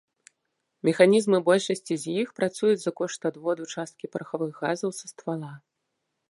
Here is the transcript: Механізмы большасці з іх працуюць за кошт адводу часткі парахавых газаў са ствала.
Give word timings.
Механізмы 0.87 1.37
большасці 1.49 1.93
з 2.03 2.15
іх 2.21 2.27
працуюць 2.39 2.79
за 2.85 2.91
кошт 3.03 3.29
адводу 3.31 3.63
часткі 3.77 4.11
парахавых 4.17 4.53
газаў 4.65 4.91
са 5.03 5.13
ствала. 5.13 5.53